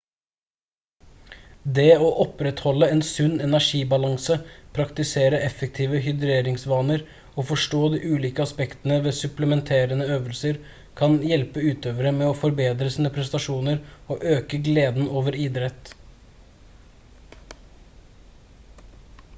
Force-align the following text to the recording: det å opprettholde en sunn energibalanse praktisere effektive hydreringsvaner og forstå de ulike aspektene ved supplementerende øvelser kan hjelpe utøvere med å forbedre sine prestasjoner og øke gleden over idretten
det 1.79 1.89
å 2.05 2.07
opprettholde 2.23 2.87
en 2.93 3.03
sunn 3.09 3.35
energibalanse 3.47 4.37
praktisere 4.77 5.41
effektive 5.49 5.99
hydreringsvaner 6.07 7.03
og 7.29 7.49
forstå 7.51 7.81
de 7.97 8.01
ulike 8.15 8.43
aspektene 8.51 8.97
ved 9.07 9.17
supplementerende 9.19 10.09
øvelser 10.19 10.59
kan 11.05 11.19
hjelpe 11.31 11.67
utøvere 11.73 12.15
med 12.21 12.31
å 12.31 12.35
forbedre 12.41 12.89
sine 12.99 13.13
prestasjoner 13.21 13.81
og 14.15 14.27
øke 14.35 14.63
gleden 14.73 15.13
over 15.21 15.39
idretten 15.49 16.13